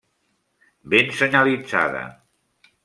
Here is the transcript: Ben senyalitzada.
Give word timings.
Ben 0.83 1.09
senyalitzada. 1.09 2.27